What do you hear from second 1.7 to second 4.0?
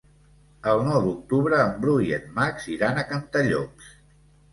Bru i en Max iran a Cantallops.